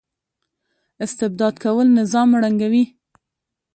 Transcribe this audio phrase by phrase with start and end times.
[1.03, 2.83] استبداد کول نظام ړنګوي